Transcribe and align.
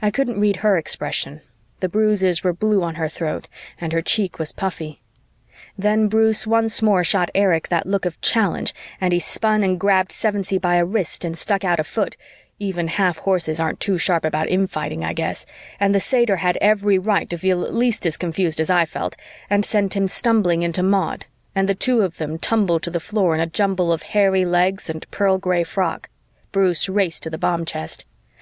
I 0.00 0.10
couldn't 0.10 0.40
read 0.40 0.56
her 0.64 0.78
expression; 0.78 1.42
the 1.80 1.90
bruises 1.90 2.42
were 2.42 2.54
blue 2.54 2.82
on 2.82 2.94
her 2.94 3.10
throat 3.10 3.48
and 3.78 3.92
her 3.92 4.00
cheek 4.00 4.38
was 4.38 4.50
puffy. 4.50 5.02
Then 5.76 6.08
Bruce 6.08 6.46
once 6.46 6.80
more 6.80 7.04
shot 7.04 7.30
Erich 7.34 7.68
that 7.68 7.84
look 7.86 8.06
of 8.06 8.18
challenge 8.22 8.74
and 8.98 9.12
he 9.12 9.18
spun 9.18 9.62
and 9.62 9.78
grabbed 9.78 10.10
Sevensee 10.10 10.56
by 10.58 10.76
a 10.76 10.86
wrist 10.86 11.22
and 11.22 11.36
stuck 11.36 11.64
out 11.64 11.78
a 11.78 11.84
foot 11.84 12.16
even 12.58 12.88
half 12.88 13.18
horses 13.18 13.60
aren't 13.60 13.78
too 13.78 13.98
sharp 13.98 14.24
about 14.24 14.48
infighting, 14.48 15.04
I 15.04 15.12
guess, 15.12 15.44
and 15.78 15.94
the 15.94 16.00
satyr 16.00 16.36
had 16.36 16.56
every 16.62 16.98
right 16.98 17.28
to 17.28 17.36
feel 17.36 17.62
at 17.62 17.74
least 17.74 18.06
as 18.06 18.16
confused 18.16 18.60
as 18.60 18.70
I 18.70 18.86
felt 18.86 19.16
and 19.50 19.66
sent 19.66 19.94
him 19.94 20.08
stumbling 20.08 20.62
into 20.62 20.82
Maud, 20.82 21.26
and 21.54 21.68
the 21.68 21.74
two 21.74 22.00
of 22.00 22.16
them 22.16 22.38
tumbled 22.38 22.82
to 22.84 22.90
the 22.90 23.00
floor 23.00 23.34
in 23.34 23.40
a 23.42 23.46
jumble 23.46 23.92
of 23.92 24.02
hairy 24.02 24.46
legs 24.46 24.88
and 24.88 25.06
pearl 25.10 25.36
gray 25.36 25.62
frock. 25.62 26.08
Bruce 26.52 26.88
raced 26.88 27.22
to 27.24 27.28
the 27.28 27.36
bomb 27.36 27.66
chest. 27.66 28.06